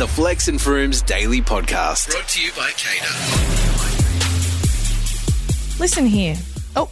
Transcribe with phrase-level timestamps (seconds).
[0.00, 2.08] the Flex and Froomes Daily Podcast.
[2.10, 3.06] Brought to you by CADA.
[5.78, 6.36] Listen here.
[6.74, 6.88] Oh,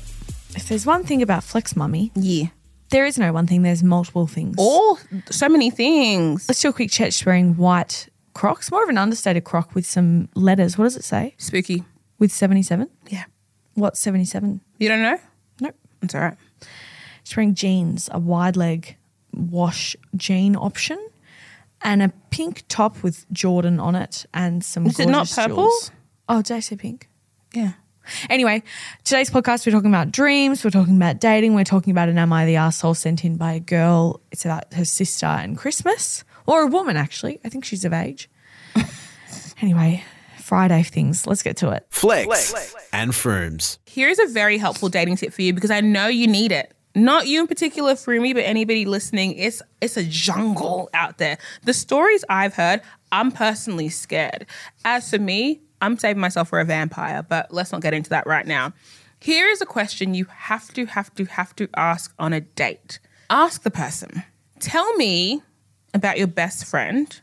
[0.55, 2.49] if there's one thing about Flex Mami, Yeah.
[2.91, 4.57] there is no one thing, there's multiple things.
[4.59, 4.99] Oh,
[5.31, 6.45] so many things.
[6.51, 7.15] Let's do a quick chat.
[7.15, 10.77] She's wearing white Crocs, more of an understated croc with some letters.
[10.77, 11.35] What does it say?
[11.39, 11.85] Spooky.
[12.19, 12.91] With 77?
[13.09, 13.25] Yeah.
[13.73, 14.61] What's 77?
[14.77, 15.19] You don't know?
[15.63, 15.77] Nope.
[16.03, 16.37] It's all right.
[17.25, 18.99] She's wearing jeans, a wide leg
[19.33, 20.99] wash jean option,
[21.83, 25.57] and a pink top with Jordan on it and some Is it not gorgeous purple?
[25.57, 25.91] jewels.
[26.29, 27.09] Oh, did I say pink?
[27.55, 27.73] Yeah.
[28.31, 28.63] Anyway,
[29.05, 32.33] today's podcast, we're talking about dreams, we're talking about dating, we're talking about an Am
[32.33, 34.21] I the Arsehole sent in by a girl.
[34.33, 37.39] It's about her sister and Christmas, or a woman, actually.
[37.45, 38.31] I think she's of age.
[39.61, 40.03] anyway,
[40.39, 41.27] Friday things.
[41.27, 41.87] Let's get to it.
[41.91, 43.79] Flex, and Froomes.
[43.85, 46.73] Here's a very helpful dating tip for you because I know you need it.
[46.99, 49.39] Not you in particular, Frumi, but anybody listening.
[49.39, 51.39] It's it's a jungle out there.
[51.63, 54.47] The stories I've heard, I'm personally scared.
[54.85, 58.27] As for me, I'm saving myself for a vampire, but let's not get into that
[58.27, 58.73] right now.
[59.21, 62.99] Here is a question you have to, have to, have to ask on a date.
[63.31, 64.23] Ask the person,
[64.59, 65.43] tell me
[65.95, 67.21] about your best friend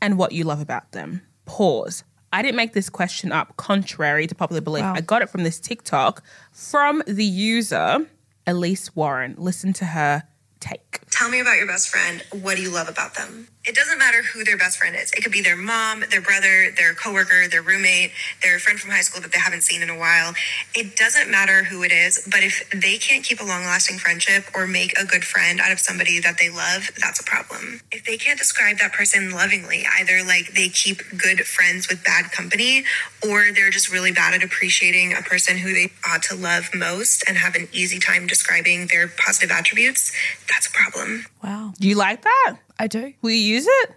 [0.00, 1.22] and what you love about them.
[1.44, 2.04] Pause.
[2.32, 4.82] I didn't make this question up contrary to popular belief.
[4.82, 4.94] Wow.
[4.94, 8.06] I got it from this TikTok from the user
[8.46, 9.34] Elise Warren.
[9.38, 10.24] Listen to her
[10.60, 11.00] take.
[11.14, 12.24] Tell me about your best friend.
[12.42, 13.46] What do you love about them?
[13.64, 15.12] It doesn't matter who their best friend is.
[15.12, 18.10] It could be their mom, their brother, their coworker, their roommate,
[18.42, 20.34] their friend from high school that they haven't seen in a while.
[20.74, 24.44] It doesn't matter who it is, but if they can't keep a long lasting friendship
[24.54, 27.80] or make a good friend out of somebody that they love, that's a problem.
[27.92, 32.32] If they can't describe that person lovingly, either like they keep good friends with bad
[32.32, 32.84] company
[33.26, 37.24] or they're just really bad at appreciating a person who they ought to love most
[37.26, 40.12] and have an easy time describing their positive attributes,
[40.48, 41.13] that's a problem.
[41.42, 41.72] Wow.
[41.78, 42.56] Do you like that?
[42.78, 43.12] I do.
[43.22, 43.90] Will you use it?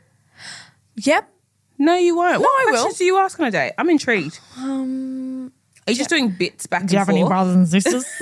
[0.97, 1.29] Yep.
[1.79, 2.39] No, you won't.
[2.41, 2.71] what I will.
[2.81, 3.73] questions do you ask on a date?
[3.77, 4.39] I'm intrigued.
[4.57, 5.51] Um,
[5.87, 8.03] Are you just doing bits back Do you and have any brothers and sisters?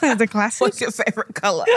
[0.18, 0.60] the classic.
[0.62, 1.64] What's your favorite color?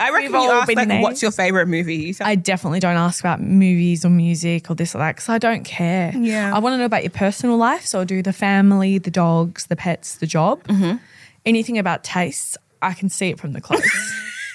[0.00, 1.02] I reckon We've you all ask been like, there.
[1.02, 4.74] "What's your favorite movie?" You sound- I definitely don't ask about movies or music or
[4.74, 6.12] this or that because I don't care.
[6.16, 6.54] Yeah.
[6.54, 7.84] I want to know about your personal life.
[7.84, 10.62] So I'll do the family, the dogs, the pets, the job.
[10.64, 10.96] Mm-hmm.
[11.44, 13.84] Anything about tastes, I can see it from the clothes.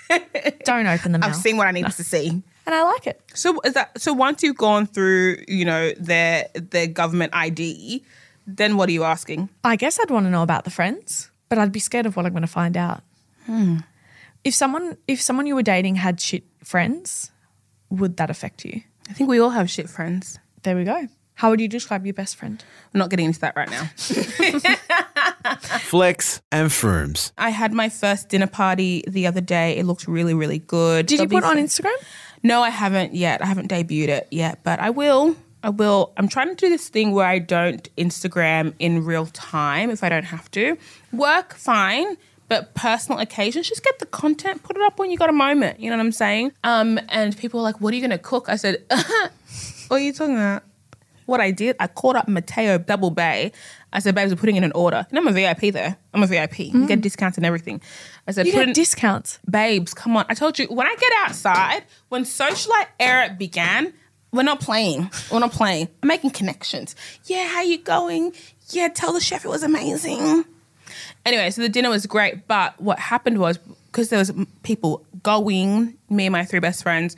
[0.65, 1.29] don't open the mouth.
[1.29, 2.29] I've seen what I need to see.
[2.29, 2.43] and
[2.75, 3.21] I like it.
[3.33, 4.13] So is that so?
[4.13, 8.03] Once you've gone through, you know, their their government ID,
[8.47, 9.49] then what are you asking?
[9.63, 12.25] I guess I'd want to know about the friends, but I'd be scared of what
[12.25, 13.01] I'm going to find out.
[13.45, 13.77] Hmm.
[14.43, 17.31] If someone, if someone you were dating had shit friends,
[17.89, 18.81] would that affect you?
[19.09, 20.39] I think we all have shit friends.
[20.63, 21.07] There we go.
[21.35, 22.63] How would you describe your best friend?
[22.93, 23.89] I'm not getting into that right now.
[25.81, 27.31] Flex and Froomes.
[27.37, 29.77] I had my first dinner party the other day.
[29.77, 31.05] It looked really, really good.
[31.05, 31.95] Did you There'll put it on Instagram?
[32.41, 33.41] No, I haven't yet.
[33.41, 35.35] I haven't debuted it yet, but I will.
[35.63, 36.11] I will.
[36.17, 40.09] I'm trying to do this thing where I don't Instagram in real time if I
[40.09, 40.77] don't have to.
[41.13, 42.17] Work, fine,
[42.49, 45.79] but personal occasions, just get the content, put it up when you got a moment.
[45.79, 46.51] You know what I'm saying?
[46.65, 48.83] Um, and people were like, "What are you going to cook?" I said,
[49.87, 50.63] "What are you talking about?"
[51.25, 53.51] What I did, I called up Matteo Double Bay.
[53.91, 55.97] I said, "Babes, we're putting in an order." And I'm a VIP there.
[56.13, 56.59] I'm a VIP.
[56.59, 57.03] You get mm.
[57.03, 57.81] discounts and everything.
[58.27, 59.39] I said, You "Put get in- discounts.
[59.49, 60.25] babes, come on.
[60.29, 63.93] I told you, when I get outside, when socialite era began,
[64.31, 65.09] we're not playing.
[65.31, 65.89] We're not playing.
[66.01, 66.95] I'm making connections.
[67.25, 68.33] Yeah, how you going?
[68.69, 70.45] Yeah, tell the chef it was amazing.
[71.25, 73.57] Anyway, so the dinner was great, but what happened was
[73.87, 74.31] because there was
[74.63, 77.15] people going, me and my three best friends,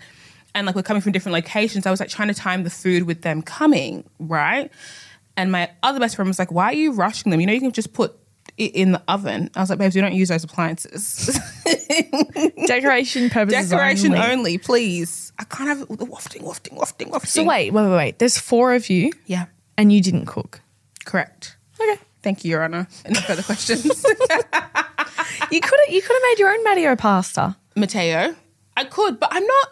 [0.56, 3.04] and like we're coming from different locations, I was like trying to time the food
[3.04, 4.72] with them coming, right?
[5.38, 7.40] And my other best friend was like, "Why are you rushing them?
[7.42, 8.18] You know, you can just put
[8.58, 11.40] it in the oven." I was like, "Babes, we don't use those appliances."
[12.68, 14.32] Decoration purposes Decoration only.
[14.32, 14.58] only.
[14.58, 15.32] please.
[15.38, 17.30] I can't have it wafting, wafting, wafting, wafting.
[17.30, 18.20] So wait, wait, wait, wait.
[18.20, 19.46] There's four of you, Yeah,
[19.78, 20.62] and you didn't cook.
[21.06, 21.58] correct.
[21.80, 22.00] Okay.
[22.24, 22.88] Thank you, Your Honor.
[23.06, 24.06] Any further questions?
[25.52, 27.56] You could have you could have made your own Mario pasta.
[27.76, 28.36] Mateo,
[28.78, 29.68] I could, but I'm not.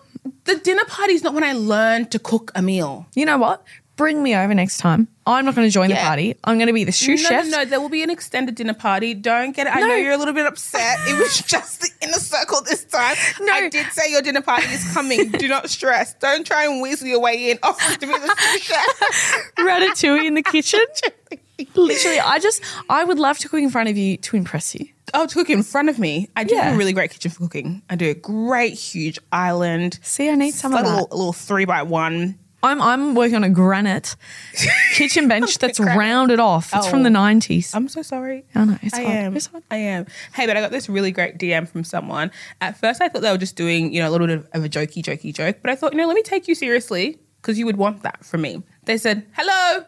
[0.46, 3.06] The dinner party is not when I learned to cook a meal.
[3.16, 3.66] You know what?
[3.96, 5.08] Bring me over next time.
[5.26, 6.36] I'm not going to join the party.
[6.44, 7.46] I'm going to be the sous no, chef.
[7.46, 7.66] no, no.
[7.66, 9.14] There will be an extended dinner party.
[9.14, 9.76] Don't get it.
[9.76, 10.98] I know you're a little bit upset.
[11.08, 13.16] It was just the inner circle this time.
[13.40, 13.54] No.
[13.54, 15.30] I did say your dinner party is coming.
[15.30, 16.16] Do not stress.
[16.16, 17.60] Don't try and weasel your way in.
[17.62, 19.54] Offering to be the sous chef.
[19.58, 20.84] Ratatouille in the kitchen.
[21.76, 24.88] Literally, I just I would love to cook in front of you to impress you.
[25.14, 26.30] Oh, to cook in front of me.
[26.36, 27.84] I do have a really great kitchen for cooking.
[27.90, 30.00] I do a great, huge island.
[30.02, 30.96] See, I need some like of a that.
[31.02, 32.40] little, a little three by one.
[32.64, 34.16] I'm I'm working on a granite
[34.94, 36.00] kitchen bench that's granite.
[36.00, 36.72] rounded off.
[36.74, 37.14] It's from the Oh.
[37.14, 37.76] 90s.
[37.76, 38.46] I'm so sorry.
[38.56, 39.16] Oh, I know, it's I hard.
[39.18, 39.36] am.
[39.36, 39.64] It's hard.
[39.70, 40.06] I am.
[40.34, 42.32] Hey, but I got this really great DM from someone.
[42.62, 44.64] At first, I thought they were just doing, you know, a little bit of, of
[44.64, 45.58] a jokey, jokey joke.
[45.62, 48.24] But I thought, you know, let me take you seriously because you would want that
[48.26, 48.64] from me.
[48.86, 49.84] They said, "Hello,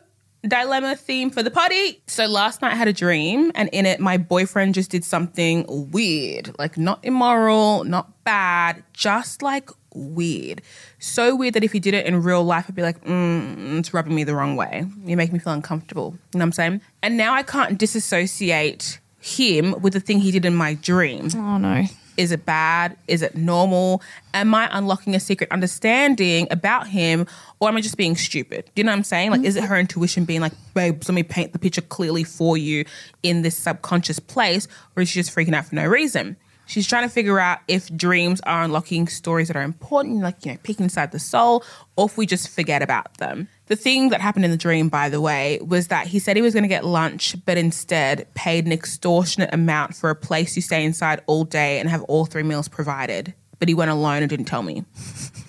[0.47, 3.99] dilemma theme for the party." So last night I had a dream, and in it,
[3.99, 10.61] my boyfriend just did something weird, like not immoral, not bad, just like weird.
[10.99, 13.93] So weird that if he did it in real life, I'd be like, mm, it's
[13.93, 14.85] rubbing me the wrong way.
[15.05, 16.11] You make me feel uncomfortable.
[16.33, 16.81] You know what I'm saying?
[17.01, 21.29] And now I can't disassociate him with the thing he did in my dream.
[21.35, 21.85] Oh no.
[22.17, 22.97] Is it bad?
[23.07, 24.01] Is it normal?
[24.33, 27.27] Am I unlocking a secret understanding about him
[27.59, 28.65] or am I just being stupid?
[28.73, 29.31] Do you know what I'm saying?
[29.31, 32.57] Like, is it her intuition being like, babes, let me paint the picture clearly for
[32.57, 32.85] you
[33.23, 36.37] in this subconscious place or is she just freaking out for no reason?
[36.67, 40.51] She's trying to figure out if dreams are unlocking stories that are important, like, you
[40.53, 41.63] know, peeking inside the soul,
[41.95, 43.47] or if we just forget about them.
[43.67, 46.41] The thing that happened in the dream, by the way, was that he said he
[46.41, 50.61] was going to get lunch, but instead paid an extortionate amount for a place you
[50.61, 53.33] stay inside all day and have all three meals provided.
[53.57, 54.83] But he went alone and didn't tell me.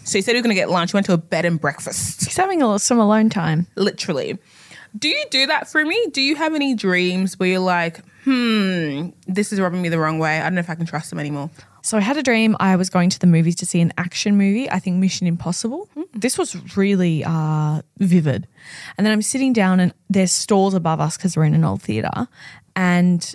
[0.07, 1.61] So he said he was going to get lunch, He went to a bed and
[1.61, 3.67] breakfast He's having a, some alone time.
[3.75, 4.39] literally.
[4.97, 6.07] Do you do that for me?
[6.13, 10.19] Do you have any dreams where you're like, hmm, this is rubbing me the wrong
[10.19, 10.41] way?
[10.41, 11.51] I don't know if I can trust them anymore.
[11.83, 14.37] So I had a dream I was going to the movies to see an action
[14.37, 15.89] movie, I think Mission Impossible.
[16.13, 18.49] This was really uh, vivid.
[18.99, 21.83] And then I'm sitting down and there's stalls above us because we're in an old
[21.83, 22.27] theatre.
[22.75, 23.35] And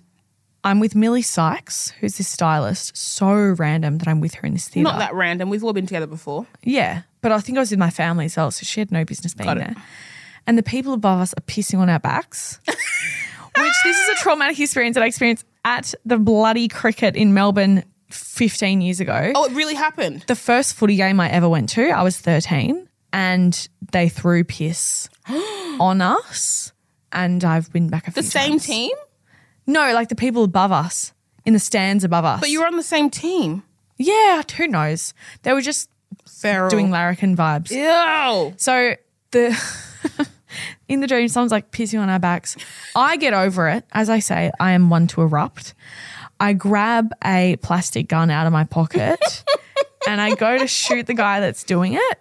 [0.63, 2.97] I'm with Millie Sykes, who's this stylist.
[2.97, 4.83] So random that I'm with her in this theatre.
[4.83, 5.49] Not that random.
[5.49, 6.45] We've all been together before.
[6.63, 9.05] Yeah, but I think I was with my family as well, so she had no
[9.05, 9.75] business being there.
[10.47, 14.59] And the people above us are pissing on our backs, which this is a traumatic
[14.59, 19.31] experience that I experienced at the bloody cricket in Melbourne 15 years ago.
[19.35, 20.23] Oh, it really happened.
[20.27, 25.09] The first footy game I ever went to, I was 13, and they threw piss
[25.79, 26.73] on us.
[27.13, 28.65] And I've been back a few The same times.
[28.65, 28.91] team?
[29.67, 31.13] No, like the people above us
[31.45, 32.39] in the stands above us.
[32.39, 33.63] But you were on the same team.
[33.97, 35.13] yeah, who knows?
[35.43, 35.89] They were just
[36.27, 36.69] Feral.
[36.69, 37.69] doing larrikin vibes.
[37.71, 38.53] Ew.
[38.57, 38.95] So
[39.31, 39.49] the
[40.87, 42.57] in the dream, someone's like pissing on our backs.
[42.95, 43.85] I get over it.
[43.91, 45.73] As I say, I am one to erupt.
[46.39, 49.43] I grab a plastic gun out of my pocket
[50.07, 52.19] and I go to shoot the guy that's doing it.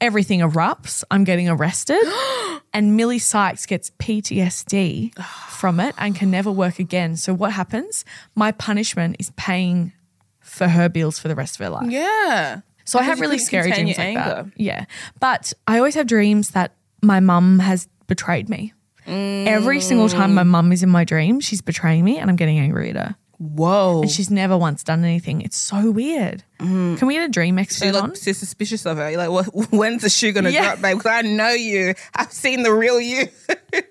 [0.00, 1.04] Everything erupts.
[1.10, 2.02] I'm getting arrested.
[2.74, 5.14] And Millie Sykes gets PTSD
[5.50, 7.16] from it and can never work again.
[7.16, 8.02] So what happens?
[8.34, 9.92] My punishment is paying
[10.40, 11.90] for her bills for the rest of her life.
[11.90, 12.62] Yeah.
[12.86, 14.46] So I have really scary dreams like that.
[14.56, 14.86] Yeah.
[15.20, 18.72] But I always have dreams that my mum has betrayed me.
[19.06, 22.58] Every single time my mum is in my dream, she's betraying me and I'm getting
[22.58, 23.16] angry at her.
[23.38, 24.02] Whoa.
[24.02, 25.40] And she's never once done anything.
[25.42, 26.44] It's so weird.
[26.60, 26.96] Mm.
[26.96, 28.10] Can we get a dream expert on?
[28.10, 29.10] look so suspicious of her.
[29.10, 30.62] You're like, well, when's the shoe going to Yeah.
[30.76, 30.98] drop, babe?
[30.98, 31.94] Because I know you.
[32.14, 33.26] I've seen the real you.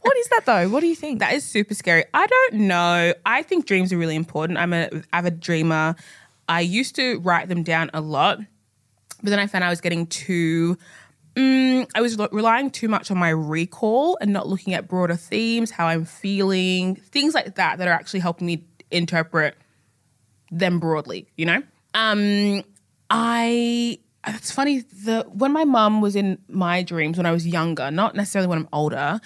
[0.00, 0.68] What is that though?
[0.68, 1.20] What do you think?
[1.20, 2.04] That is super scary.
[2.12, 3.14] I don't know.
[3.24, 4.58] I think dreams are really important.
[4.58, 5.94] I'm an avid dreamer.
[6.48, 8.38] I used to write them down a lot,
[9.22, 10.76] but then I found I was getting too.
[11.34, 15.70] Mm, I was relying too much on my recall and not looking at broader themes,
[15.70, 19.56] how I'm feeling, things like that that are actually helping me interpret
[20.50, 21.26] them broadly.
[21.36, 21.62] You know,
[21.94, 22.62] um,
[23.10, 23.98] I.
[24.24, 24.80] It's funny.
[25.04, 28.58] The when my mum was in my dreams when I was younger, not necessarily when
[28.58, 29.20] I'm older,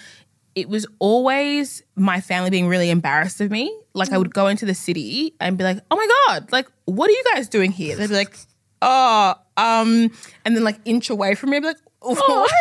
[0.55, 3.77] it was always my family being really embarrassed of me.
[3.93, 7.09] Like I would go into the city and be like, "Oh my god, like what
[7.09, 8.35] are you guys doing here?" They'd be like,
[8.81, 10.09] "Oh, um,"
[10.45, 11.77] and then like inch away from me, I'd be like,
[12.15, 12.51] "What?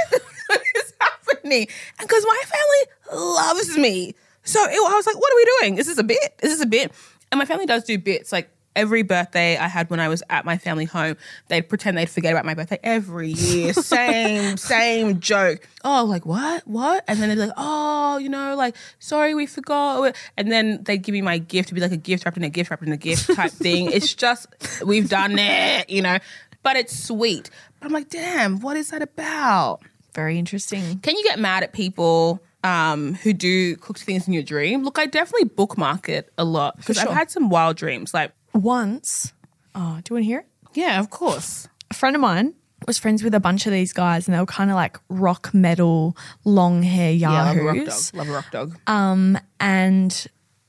[0.74, 5.36] is happening?" And because my family loves me, so it, I was like, "What are
[5.36, 5.78] we doing?
[5.78, 6.18] Is this a bit?
[6.42, 6.92] Is this a bit?"
[7.32, 8.50] And my family does do bits like.
[8.76, 11.16] Every birthday I had when I was at my family home,
[11.48, 13.72] they'd pretend they'd forget about my birthday every year.
[13.72, 15.66] Same, same joke.
[15.82, 16.68] Oh, like what?
[16.68, 17.02] What?
[17.08, 20.14] And then they'd be like, oh, you know, like, sorry, we forgot.
[20.36, 22.50] And then they'd give me my gift to be like a gift wrapped in a
[22.50, 23.90] gift wrapped in a gift type thing.
[23.92, 24.46] It's just,
[24.84, 26.18] we've done it, you know,
[26.62, 27.48] but it's sweet.
[27.82, 29.80] I'm like, damn, what is that about?
[30.14, 30.98] Very interesting.
[31.00, 34.82] Can you get mad at people um, who do cooked things in your dream?
[34.82, 37.08] Look, I definitely bookmark it a lot because sure.
[37.10, 38.12] I've had some wild dreams.
[38.14, 39.32] Like, Once,
[39.74, 40.46] oh, do you want to hear it?
[40.74, 41.68] yeah, of course.
[41.90, 42.54] a friend of mine
[42.86, 45.52] was friends with a bunch of these guys and they were kind of like rock
[45.54, 48.10] metal, long hair Yeah, love a rock yahoos.
[48.10, 48.18] dog.
[48.18, 48.78] Love a rock dog.
[48.86, 50.26] Um, and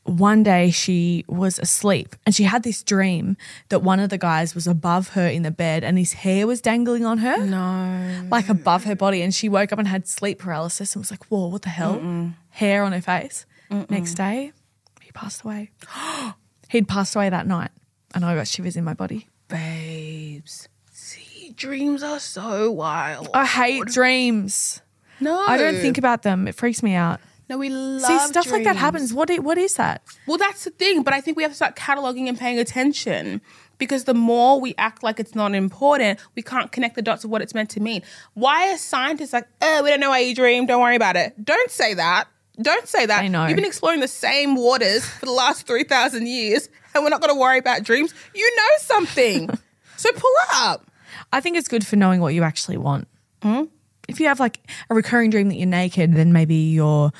[0.07, 3.35] one day she was asleep and she had this dream
[3.69, 6.61] that one of the guys was above her in the bed and his hair was
[6.61, 7.37] dangling on her.
[7.45, 8.27] no.
[8.31, 9.21] Like above her body.
[9.21, 12.33] And she woke up and had sleep paralysis and was like, whoa, what the hell?
[12.51, 13.45] Hair on her face.
[13.89, 14.53] Next day,
[15.01, 15.71] he passed away.
[16.69, 17.71] He'd passed away that night.
[18.15, 19.27] And I got shivers in my body.
[19.49, 20.67] Babes.
[20.91, 23.29] See, dreams are so wild.
[23.33, 24.81] I hate dreams.
[25.19, 26.47] no, I don't think about them.
[26.47, 27.19] It freaks me out.
[27.49, 29.13] No, we love See, stuff like that happens.
[29.13, 30.01] What what is that?
[30.25, 33.41] Well, that's the thing, but I think we have to start cataloging and paying attention
[33.77, 37.29] because the more we act like it's not important, we can't connect the dots of
[37.29, 38.01] what it's meant to mean.
[38.33, 41.43] Why are scientists like, oh, we don't know why you dream, don't worry about it?
[41.43, 42.27] Don't say that.
[42.61, 43.23] Don't say that.
[43.23, 43.45] I know.
[43.45, 47.33] You've been exploring the same waters for the last 3,000 years and we're not going
[47.33, 48.13] to worry about dreams.
[48.33, 49.49] You know something.
[49.97, 50.89] so pull up.
[51.31, 53.07] I think it's good for knowing what you actually want.
[53.43, 53.65] Hmm?
[54.07, 54.59] If you have like
[54.89, 57.11] a recurring dream that you're naked, then maybe you're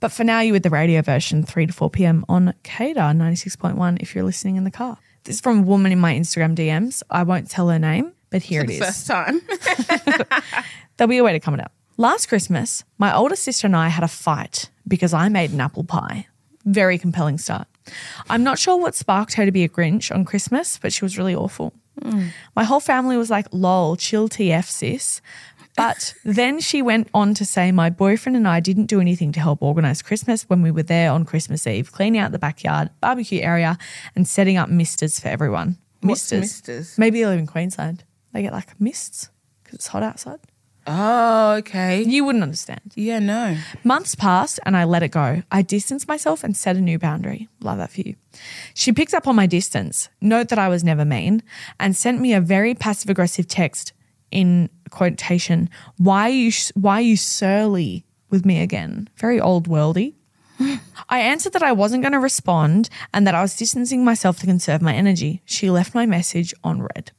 [0.00, 2.24] But for now, you're with the radio version, 3 to 4 p.m.
[2.28, 4.98] on CADA 96.1 if you're listening in the car.
[5.24, 7.02] This is from a woman in my Instagram DMs.
[7.10, 8.78] I won't tell her name, but here it is.
[8.78, 9.40] First time.
[10.96, 11.72] There'll be a way to come it out.
[11.96, 15.84] Last Christmas, my older sister and I had a fight because I made an apple
[15.84, 16.26] pie.
[16.64, 17.66] Very compelling start.
[18.28, 21.16] I'm not sure what sparked her to be a Grinch on Christmas, but she was
[21.16, 21.72] really awful.
[22.02, 22.28] Hmm.
[22.54, 25.22] My whole family was like, lol, chill TF, sis.
[25.76, 29.40] But then she went on to say, my boyfriend and I didn't do anything to
[29.40, 33.42] help organize Christmas when we were there on Christmas Eve, cleaning out the backyard, barbecue
[33.42, 33.76] area,
[34.14, 35.76] and setting up misters for everyone.
[36.00, 36.96] What's misters?
[36.96, 38.04] Maybe they live in Queensland.
[38.32, 39.30] They get like mists
[39.62, 40.40] because it's hot outside.
[40.88, 42.02] Oh, okay.
[42.02, 42.92] You wouldn't understand.
[42.94, 43.58] Yeah, no.
[43.82, 45.42] Months passed and I let it go.
[45.50, 47.48] I distanced myself and set a new boundary.
[47.60, 48.14] Love that for you.
[48.72, 51.42] She picked up on my distance, note that I was never mean,
[51.80, 53.92] and sent me a very passive aggressive text
[54.36, 59.08] in quotation, why are you why are you surly with me again?
[59.16, 60.12] Very old worldy.
[61.08, 64.46] I answered that I wasn't going to respond and that I was distancing myself to
[64.46, 65.40] conserve my energy.
[65.46, 67.12] She left my message on red.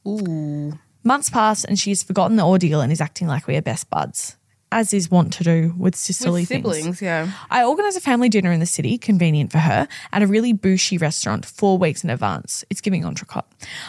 [1.02, 4.36] Months pass and she's forgotten the ordeal and is acting like we are best buds,
[4.70, 6.64] as is wont to do with sisterly With things.
[6.76, 7.30] siblings, yeah.
[7.50, 10.98] I organise a family dinner in the city, convenient for her, at a really bougie
[10.98, 12.64] restaurant four weeks in advance.
[12.70, 13.44] It's giving entrecote.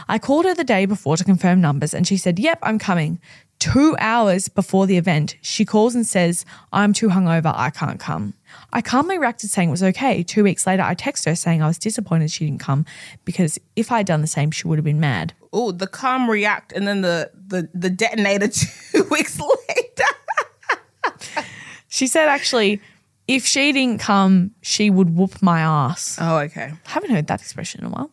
[0.07, 3.19] I called her the day before to confirm numbers and she said, Yep, I'm coming.
[3.59, 8.33] Two hours before the event, she calls and says, I'm too hungover, I can't come.
[8.71, 10.23] I calmly reacted saying it was okay.
[10.23, 12.85] Two weeks later, I text her saying I was disappointed she didn't come
[13.25, 15.33] because if I'd done the same, she would have been mad.
[15.51, 18.47] Oh, the calm react and then the the the detonator
[18.93, 20.09] two weeks later.
[21.99, 22.79] She said, actually,
[23.27, 26.17] if she didn't come, she would whoop my ass.
[26.17, 26.71] Oh, okay.
[26.85, 28.09] haven't heard that expression in a while.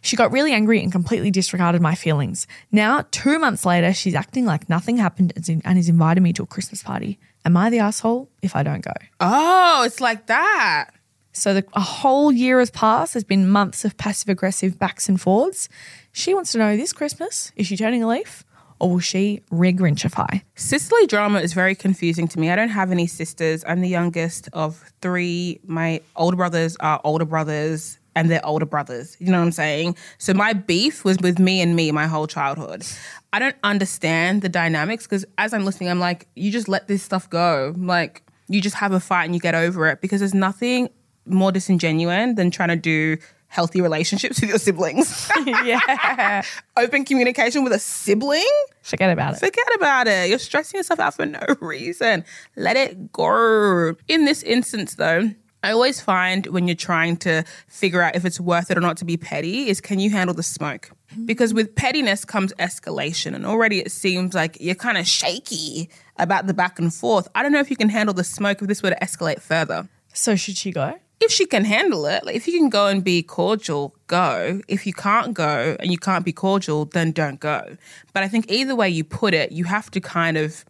[0.00, 2.46] She got really angry and completely disregarded my feelings.
[2.72, 6.46] Now, two months later, she's acting like nothing happened and is- inviting me to a
[6.46, 7.18] Christmas party.
[7.44, 8.94] Am I the asshole if I don't go?
[9.20, 10.92] Oh, it's like that.
[11.34, 13.12] So the, a whole year has passed.
[13.12, 15.68] There's been months of passive aggressive backs and forwards.
[16.10, 18.46] She wants to know this Christmas is she turning a leaf
[18.78, 20.42] or will she regrinchify?
[20.54, 22.50] Sisterly drama is very confusing to me.
[22.50, 23.64] I don't have any sisters.
[23.66, 25.60] I'm the youngest of three.
[25.64, 29.16] My older brothers are older brothers and they're older brothers.
[29.20, 29.96] You know what I'm saying?
[30.18, 32.84] So my beef was with me and me my whole childhood.
[33.32, 37.02] I don't understand the dynamics because as I'm listening, I'm like, you just let this
[37.02, 37.74] stuff go.
[37.76, 40.88] Like, you just have a fight and you get over it because there's nothing
[41.26, 43.18] more disingenuous than trying to do
[43.48, 45.30] healthy relationships with your siblings.
[45.46, 46.42] yeah.
[46.76, 48.44] Open communication with a sibling?
[48.82, 49.40] Forget about it.
[49.40, 50.28] Forget about it.
[50.28, 52.24] You're stressing yourself out for no reason.
[52.56, 53.94] Let it go.
[54.08, 55.30] In this instance, though,
[55.62, 58.96] I always find when you're trying to figure out if it's worth it or not
[58.98, 60.90] to be petty, is can you handle the smoke?
[61.24, 65.88] Because with pettiness comes escalation, and already it seems like you're kind of shaky
[66.18, 67.26] about the back and forth.
[67.34, 69.88] I don't know if you can handle the smoke if this were to escalate further.
[70.12, 70.94] So should she go?
[71.18, 74.60] If she can handle it, like if you can go and be cordial, go.
[74.68, 77.76] If you can't go and you can't be cordial, then don't go.
[78.12, 80.64] But I think either way you put it, you have to kind of,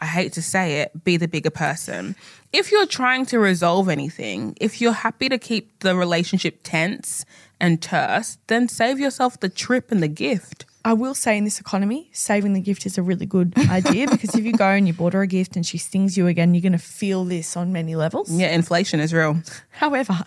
[0.00, 2.16] I hate to say it, be the bigger person.
[2.52, 7.24] If you're trying to resolve anything, if you're happy to keep the relationship tense
[7.60, 10.66] and terse, then save yourself the trip and the gift.
[10.84, 14.34] I will say in this economy, saving the gift is a really good idea because
[14.34, 16.62] if you go and you bought her a gift and she stings you again, you're
[16.62, 18.30] going to feel this on many levels.
[18.30, 19.40] Yeah, inflation is real.
[19.70, 20.24] However,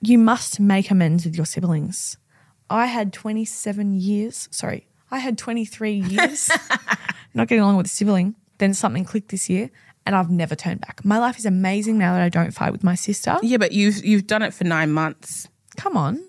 [0.00, 2.16] you must make amends with your siblings.
[2.68, 6.50] I had 27 years, sorry, I had 23 years
[7.34, 8.36] not getting along with a sibling.
[8.58, 9.70] Then something clicked this year
[10.06, 11.04] and I've never turned back.
[11.04, 13.38] My life is amazing now that I don't fight with my sister.
[13.42, 15.48] Yeah, but you've you've done it for nine months.
[15.76, 16.22] Come on.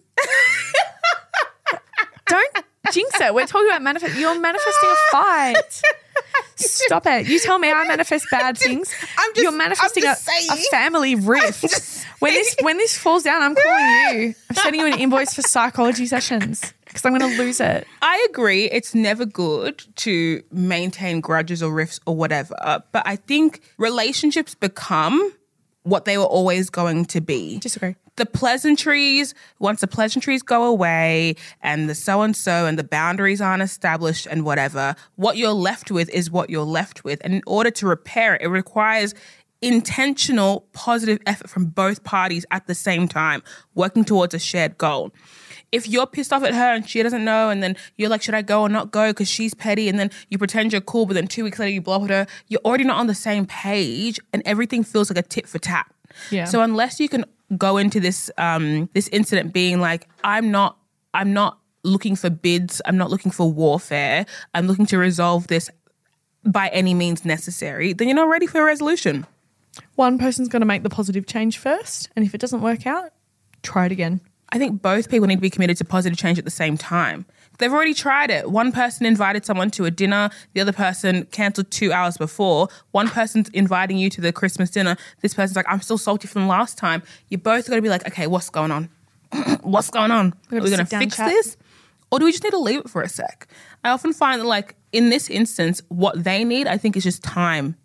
[2.28, 3.34] don't jinx it.
[3.34, 4.18] We're talking about manifest.
[4.18, 5.82] You're manifesting a fight.
[6.56, 7.28] Stop it.
[7.28, 8.94] You tell me I manifest bad things.
[9.18, 10.12] I'm just- You're manifesting a,
[10.52, 12.06] a family rift.
[12.20, 14.36] When this when this falls down, I'm calling you.
[14.50, 17.88] I'm sending you an invoice for psychology sessions because I'm going to lose it.
[18.02, 18.66] I agree.
[18.66, 22.54] It's never good to maintain grudges or rifts or whatever.
[22.92, 25.34] But I think relationships become
[25.84, 27.60] what they were always going to be.
[27.60, 27.96] Disagree.
[28.18, 33.42] The pleasantries, once the pleasantries go away and the so and so and the boundaries
[33.42, 37.20] aren't established and whatever, what you're left with is what you're left with.
[37.24, 39.16] And in order to repair it, it requires
[39.62, 43.44] intentional positive effort from both parties at the same time,
[43.76, 45.12] working towards a shared goal
[45.72, 48.34] if you're pissed off at her and she doesn't know, and then you're like, should
[48.34, 51.14] I go or not go because she's petty, and then you pretend you're cool, but
[51.14, 53.46] then two weeks later you blow up at her, you're already not on the same
[53.46, 55.86] page, and everything feels like a tit for tat.
[56.30, 56.46] Yeah.
[56.46, 57.26] So unless you can
[57.58, 60.78] go into this um, this incident being like, I'm not,
[61.14, 65.70] I'm not looking for bids, I'm not looking for warfare, I'm looking to resolve this
[66.44, 69.26] by any means necessary, then you're not ready for a resolution.
[69.96, 73.12] One person's going to make the positive change first, and if it doesn't work out,
[73.64, 74.22] try it again.
[74.52, 77.26] I think both people need to be committed to positive change at the same time.
[77.58, 78.52] They've already tried it.
[78.52, 82.68] One person invited someone to a dinner, the other person cancelled two hours before.
[82.92, 84.98] One person's inviting you to the Christmas dinner.
[85.22, 87.04] This person's like, I'm still salty from last time.
[87.30, 88.90] You're both got to be like, okay, what's going on?
[89.62, 90.34] what's going on?
[90.50, 91.30] We're Are we going to fix chat.
[91.30, 91.56] this?
[92.12, 93.48] Or do we just need to leave it for a sec?
[93.86, 97.24] I often find that, like, in this instance, what they need, I think, is just
[97.24, 97.78] time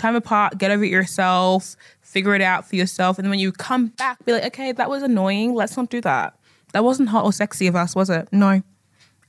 [0.00, 3.18] time apart, get over it yourself, figure it out for yourself.
[3.18, 5.54] And then when you come back, be like, okay, that was annoying.
[5.54, 6.36] Let's not do that.
[6.72, 8.28] That wasn't hot or sexy of us, was it?
[8.32, 8.62] No,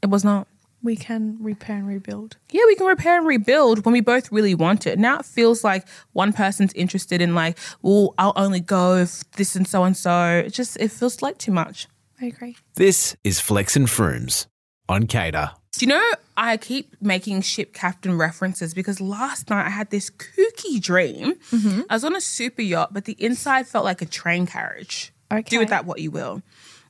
[0.01, 0.47] it was not.
[0.83, 2.37] We can repair and rebuild.
[2.49, 4.97] Yeah, we can repair and rebuild when we both really want it.
[4.97, 9.55] Now it feels like one person's interested in like, well, I'll only go if this
[9.55, 10.43] and so and so.
[10.45, 11.87] It just it feels like too much.
[12.19, 12.57] I agree.
[12.75, 14.47] This is Flex and Froomes
[14.89, 15.55] on CADA.
[15.73, 20.09] Do you know I keep making ship captain references because last night I had this
[20.09, 21.35] kooky dream.
[21.51, 21.81] Mm-hmm.
[21.89, 25.13] I was on a super yacht, but the inside felt like a train carriage.
[25.31, 25.41] Okay.
[25.43, 26.41] Do with that what you will.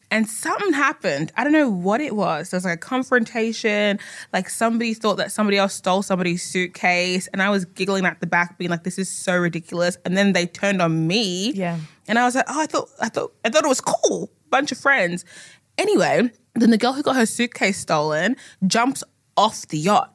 [0.09, 1.31] And something happened.
[1.37, 2.49] I don't know what it was.
[2.49, 3.97] There was like a confrontation.
[4.33, 7.27] Like somebody thought that somebody else stole somebody's suitcase.
[7.27, 9.97] And I was giggling at the back, being like, this is so ridiculous.
[10.03, 11.51] And then they turned on me.
[11.51, 11.77] Yeah.
[12.09, 14.29] And I was like, oh, I thought, I thought, I thought it was cool.
[14.49, 15.23] Bunch of friends.
[15.77, 18.35] Anyway, then the girl who got her suitcase stolen
[18.67, 19.03] jumps
[19.37, 20.13] off the yacht.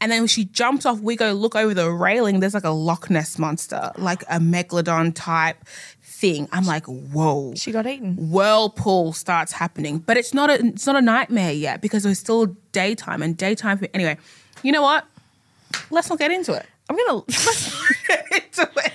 [0.00, 2.40] And then when she jumps off, we go look over the railing.
[2.40, 5.64] There's like a Loch Ness monster, like a megalodon type
[6.02, 6.48] thing.
[6.52, 7.54] I'm like, whoa.
[7.54, 8.16] She got eaten.
[8.16, 12.46] Whirlpool starts happening, but it's not a it's not a nightmare yet because it's still
[12.72, 13.80] daytime and daytime.
[13.94, 14.16] Anyway,
[14.62, 15.06] you know what?
[15.90, 16.66] Let's not get into it.
[16.92, 17.22] I'm gonna.
[18.32, 18.92] into it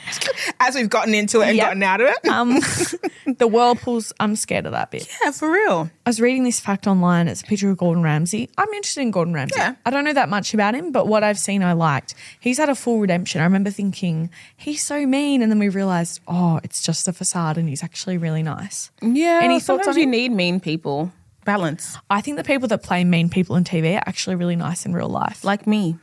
[0.60, 1.66] as we've gotten into it and Yep.
[1.66, 2.28] gotten out of it.
[2.28, 2.60] Um,
[3.38, 4.14] the whirlpools.
[4.20, 5.08] I'm scared of that bit.
[5.24, 5.90] yeah, for real.
[6.06, 7.28] I was reading this fact online.
[7.28, 8.50] It's a picture of Gordon Ramsay.
[8.58, 9.56] I'm interested in Gordon Ramsay.
[9.58, 9.76] Yeah.
[9.86, 12.16] I don't know that much about him, but what I've seen, I liked.
[12.40, 13.42] He's had a full redemption.
[13.42, 17.58] I remember thinking he's so mean, and then we realized, oh, it's just a facade,
[17.58, 18.92] and he's actually really nice.
[19.02, 19.40] Yeah.
[19.42, 20.12] Any thoughts on you him?
[20.12, 21.12] need mean people.
[21.46, 21.98] Balance.
[22.10, 24.94] I think the people that play mean people on TV are actually really nice in
[24.94, 25.44] real life.
[25.46, 25.96] Like me.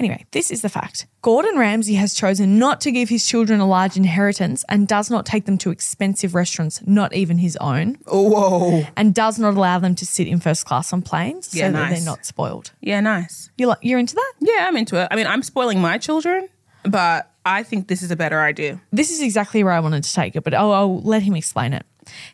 [0.00, 1.06] Anyway, this is the fact.
[1.20, 5.26] Gordon Ramsay has chosen not to give his children a large inheritance and does not
[5.26, 8.84] take them to expensive restaurants, not even his own, Whoa.
[8.96, 11.90] and does not allow them to sit in first class on planes Yeah, so that
[11.90, 12.72] they're not spoiled.
[12.80, 13.50] Yeah, nice.
[13.58, 14.32] You're, like you're into that?
[14.40, 15.06] Yeah, I'm into it.
[15.10, 16.48] I mean, I'm spoiling my children,
[16.84, 18.80] but I think this is a better idea.
[18.92, 21.74] This is exactly where I wanted to take it, but I'll, I'll let him explain
[21.74, 21.84] it.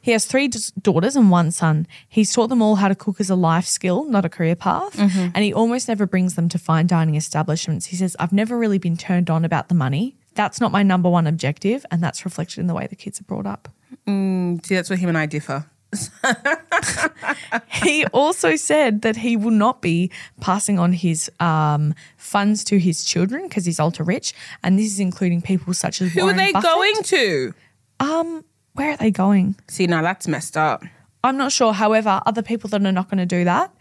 [0.00, 0.48] He has three
[0.80, 1.86] daughters and one son.
[2.08, 4.96] He's taught them all how to cook as a life skill, not a career path.
[4.96, 5.28] Mm-hmm.
[5.34, 7.86] And he almost never brings them to fine dining establishments.
[7.86, 10.16] He says, I've never really been turned on about the money.
[10.34, 11.84] That's not my number one objective.
[11.90, 13.68] And that's reflected in the way the kids are brought up.
[14.06, 15.66] Mm, see, that's where him and I differ.
[17.70, 20.10] he also said that he will not be
[20.40, 24.34] passing on his um, funds to his children because he's ultra rich.
[24.62, 26.70] And this is including people such as Who Warren are they Buffett.
[26.70, 27.54] going to?
[28.00, 28.44] Um,
[28.76, 29.56] Where are they going?
[29.68, 30.84] See, now that's messed up.
[31.24, 31.72] I'm not sure.
[31.72, 33.74] However, other people that are not going to do that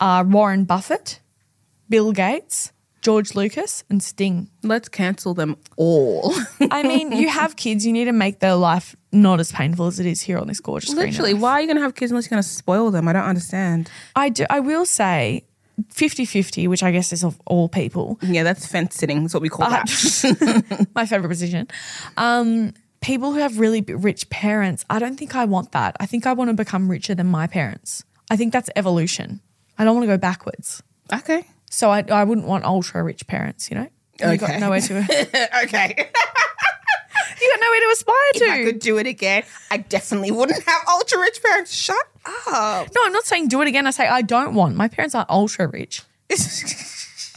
[0.00, 1.20] are Warren Buffett,
[1.88, 4.50] Bill Gates, George Lucas, and Sting.
[4.62, 6.34] Let's cancel them all.
[6.70, 10.00] I mean, you have kids, you need to make their life not as painful as
[10.00, 12.26] it is here on this gorgeous Literally, why are you going to have kids unless
[12.26, 13.08] you're going to spoil them?
[13.08, 13.88] I don't understand.
[14.16, 14.44] I do.
[14.50, 15.44] I will say
[15.94, 18.18] 50-50, which I guess is of all people.
[18.20, 19.22] Yeah, that's fence sitting.
[19.22, 20.88] That's what we call that.
[20.94, 21.68] my favorite position.
[22.16, 25.96] Um, people who have really rich parents, I don't think I want that.
[26.00, 28.04] I think I want to become richer than my parents.
[28.30, 29.40] I think that's evolution.
[29.78, 30.82] I don't want to go backwards.
[31.12, 31.44] Okay.
[31.70, 33.88] So I, I wouldn't want ultra rich parents, you know?
[34.20, 34.32] Okay.
[34.32, 34.98] You got nowhere to
[35.64, 35.94] okay.
[37.40, 38.44] you got nowhere to aspire to.
[38.44, 41.72] if I could do it again, I definitely wouldn't have ultra rich parents.
[41.72, 41.96] Shut
[42.48, 42.88] up.
[42.94, 43.86] No, I'm not saying do it again.
[43.86, 44.76] I say I don't want.
[44.76, 46.02] My parents are ultra rich.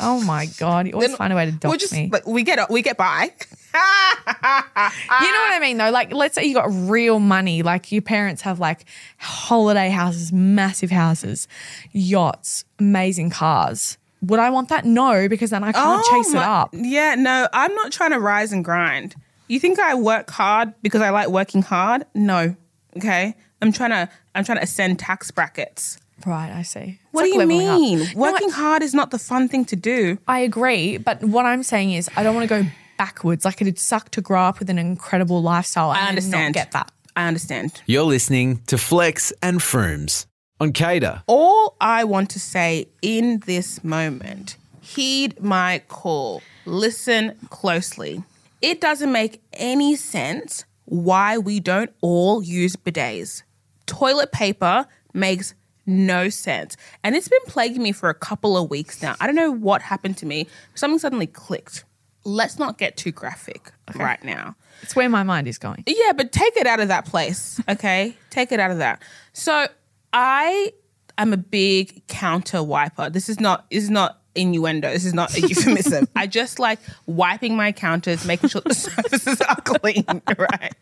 [0.01, 2.07] Oh my god, you always Then find a way to dox just, me.
[2.07, 3.31] but we get we get by.
[3.73, 5.91] You know what I mean, though?
[5.91, 7.63] Like, let's say you got real money.
[7.63, 8.85] Like, your parents have like
[9.17, 11.47] holiday houses, massive houses,
[11.91, 13.97] yachts, amazing cars.
[14.23, 14.85] Would I want that?
[14.85, 16.69] No, because then I can't oh chase it Oh my- up.
[16.73, 19.15] Yeah, no, I'm not trying to rise and grind.
[19.47, 22.05] You think I work hard because I like working hard?
[22.13, 22.55] No.
[22.97, 23.35] Okay.
[23.61, 25.97] I'm trying to I'm trying to ascend tax brackets.
[26.25, 26.79] Right, I see.
[26.79, 27.79] It's What like do you leveling up.
[27.79, 27.99] mean?
[27.99, 30.17] No, I- Working hard is not the fun thing to do.
[30.27, 33.45] I agree, but what I'm saying is I don't want to go backwards.
[33.45, 35.89] Like it'd suck to grow up with an incredible lifestyle.
[35.91, 36.55] I then understand.
[36.55, 36.91] Not get that.
[37.15, 37.81] I understand.
[37.87, 40.25] You're listening to Flex and Froomes
[40.59, 41.23] on CADA.
[41.27, 46.41] All I want to say in this moment, heed my call.
[46.65, 48.23] Listen closely.
[48.61, 53.43] It doesn't make any sense why we don't all use bidets.
[53.87, 55.53] Toilet paper makes
[55.91, 56.77] no sense.
[57.03, 59.15] And it's been plaguing me for a couple of weeks now.
[59.19, 60.47] I don't know what happened to me.
[60.75, 61.83] Something suddenly clicked.
[62.23, 64.55] Let's not get too graphic right now.
[64.81, 65.83] It's where my mind is going.
[65.87, 68.15] Yeah, but take it out of that place, okay?
[68.29, 69.01] take it out of that.
[69.33, 69.67] So
[70.13, 70.71] I
[71.17, 73.09] am a big counter wiper.
[73.09, 74.89] This is not is not innuendo.
[74.91, 76.07] This is not a euphemism.
[76.15, 80.05] I just like wiping my counters, making sure the surfaces are clean,
[80.37, 80.73] right?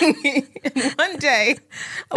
[0.98, 1.56] one day,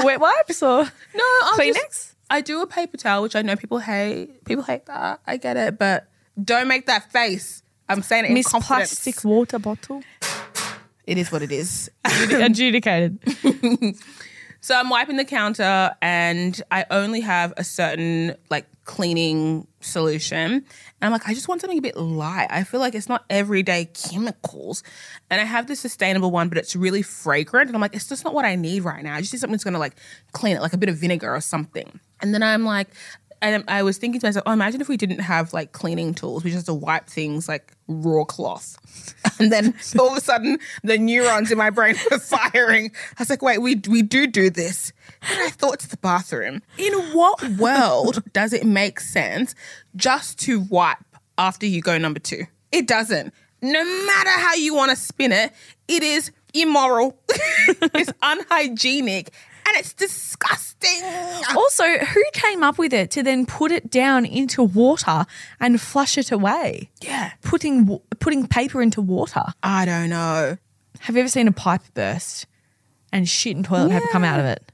[0.03, 1.73] Wet wipes or no, I'll Kleenex?
[1.75, 4.45] just- I do a paper towel, which I know people hate.
[4.45, 5.19] People hate that.
[5.25, 6.07] I get it, but
[6.43, 7.63] don't make that face.
[7.87, 8.89] I'm saying it in Miss confidence.
[8.93, 10.03] Plastic water bottle.
[11.07, 11.89] It is what it is.
[12.05, 13.17] Adjudicated.
[14.61, 20.51] So I'm wiping the counter and I only have a certain like cleaning solution.
[20.51, 20.63] And
[20.99, 22.47] I'm like, I just want something a bit light.
[22.49, 24.81] I feel like it's not everyday chemicals.
[25.29, 27.67] And I have this sustainable one, but it's really fragrant.
[27.67, 29.13] And I'm like, it's just not what I need right now.
[29.13, 29.93] I just need something that's gonna like
[30.31, 31.99] clean it, like a bit of vinegar or something.
[32.19, 32.87] And then I'm like,
[33.41, 36.43] and I was thinking to myself, oh, imagine if we didn't have like cleaning tools.
[36.43, 38.77] We just had to wipe things like raw cloth.
[39.39, 42.91] And then all of a sudden, the neurons in my brain were firing.
[43.17, 44.91] I was like, wait, we, we do do this.
[45.21, 49.55] And I thought to the bathroom, in what world does it make sense
[49.95, 50.97] just to wipe
[51.37, 52.43] after you go number two?
[52.73, 53.33] It doesn't.
[53.61, 55.53] No matter how you want to spin it,
[55.87, 57.17] it is immoral,
[57.93, 59.31] it's unhygienic,
[59.69, 61.01] and it's disgusting.
[61.55, 65.25] Also, who came up with it to then put it down into water
[65.59, 66.89] and flush it away?
[67.01, 67.31] Yeah.
[67.41, 69.43] Putting putting paper into water.
[69.63, 70.57] I don't know.
[71.01, 72.45] Have you ever seen a pipe burst
[73.11, 74.71] and shit and toilet paper come out of it?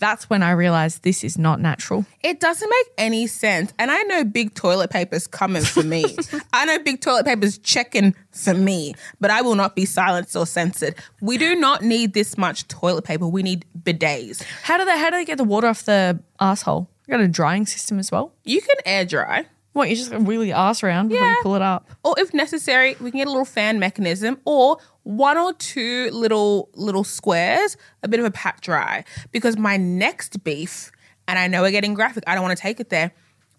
[0.00, 2.06] That's when I realized this is not natural.
[2.22, 3.72] It doesn't make any sense.
[3.78, 6.16] And I know big toilet paper's coming for me.
[6.52, 10.46] I know big toilet paper's checking for me, but I will not be silenced or
[10.46, 10.94] censored.
[11.20, 13.26] We do not need this much toilet paper.
[13.26, 14.42] We need bidets.
[14.62, 16.88] How do they how do they get the water off the asshole?
[17.06, 18.32] You got a drying system as well.
[18.44, 21.62] You can air dry, What you just wheel your ass around before you pull it
[21.62, 21.88] up?
[22.04, 24.76] or if necessary, we can get a little fan mechanism or
[25.08, 29.04] one or two little little squares, a bit of a pat dry.
[29.32, 30.92] Because my next beef,
[31.26, 33.12] and I know we're getting graphic, I don't want to take it there.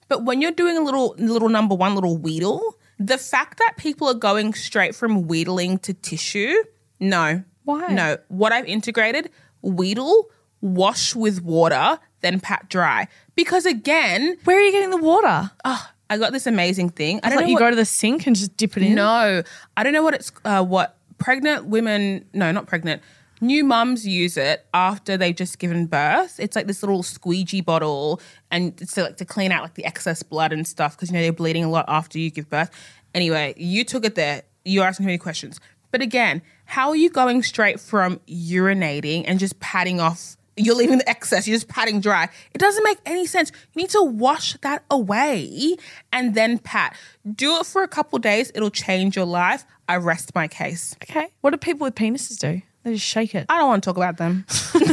[0.10, 2.62] But when you're doing a little little number one little wheedle,
[3.00, 6.54] the fact that people are going straight from wheedling to tissue,
[7.00, 7.44] no.
[7.64, 7.88] Why?
[7.88, 8.18] No.
[8.28, 9.30] What I've integrated,
[9.64, 10.26] wheedle,
[10.62, 13.08] wash with water, then pat dry.
[13.36, 15.50] Because again, Where are you getting the water?
[15.66, 17.20] oh, I got this amazing thing.
[17.24, 18.84] I I don't thought know you what- go to the sink and just dip it
[18.84, 18.96] in.
[18.96, 19.44] no,
[19.78, 22.26] I don't know what it's uh, what pregnant women.
[22.34, 23.02] No, not pregnant.
[23.42, 26.40] New mums use it after they've just given birth.
[26.40, 28.20] It's like this little squeegee bottle,
[28.52, 31.22] and it's like to clean out like the excess blood and stuff because you know
[31.22, 32.70] they're bleeding a lot after you give birth.
[33.14, 34.44] Anyway, you took it there.
[34.66, 35.60] You're asking me questions,
[35.92, 40.36] but again, how are you going straight from urinating and just patting off?
[40.60, 41.48] You're leaving the excess.
[41.48, 42.30] You're just patting dry.
[42.54, 43.52] It doesn't make any sense.
[43.74, 45.78] You need to wash that away
[46.12, 46.96] and then pat.
[47.36, 48.52] Do it for a couple days.
[48.54, 49.66] It'll change your life.
[49.88, 50.96] I rest my case.
[51.04, 51.28] Okay.
[51.42, 52.62] What do people with penises do?
[52.84, 53.46] They just shake it.
[53.50, 54.46] I don't want to talk about them.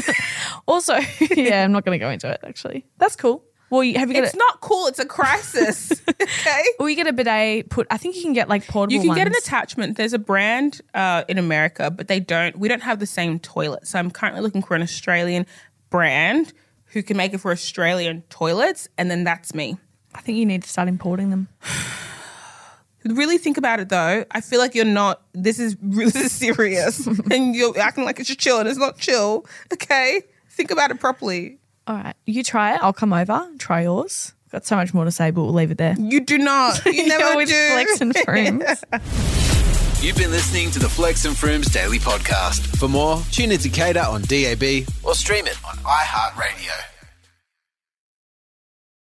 [0.69, 0.95] Also,
[1.37, 2.41] yeah, I'm not going to go into it.
[2.43, 3.45] Actually, that's cool.
[3.71, 4.87] Well, you, have you got It's a, not cool.
[4.87, 5.93] It's a crisis.
[6.09, 6.63] okay.
[6.79, 7.69] Well, you get a bidet.
[7.69, 7.87] Put.
[7.91, 8.95] I think you can get like portable.
[8.95, 9.97] You can get an attachment.
[9.97, 12.57] There's a brand uh, in America, but they don't.
[12.59, 13.87] We don't have the same toilet.
[13.87, 15.47] So I'm currently looking for an Australian
[15.91, 16.53] brand
[16.87, 19.77] who can make it for Australian toilets, and then that's me.
[20.15, 21.49] I think you need to start importing them.
[23.09, 24.25] Really think about it though.
[24.33, 25.23] I feel like you're not.
[25.33, 28.99] This is this is serious, and you're acting like it's just chill, and it's not
[28.99, 29.47] chill.
[29.73, 31.61] Okay, think about it properly.
[31.87, 32.81] All right, you try it.
[32.83, 33.47] I'll come over.
[33.59, 34.33] Try yours.
[34.51, 35.95] Got so much more to say, but we'll leave it there.
[35.99, 36.85] You do not.
[36.87, 37.69] You never with do.
[37.73, 38.83] flex and froomes.
[40.03, 42.77] You've been listening to the Flex and Froomes Daily Podcast.
[42.79, 46.96] For more, tune into CADA on DAB or stream it on iHeartRadio.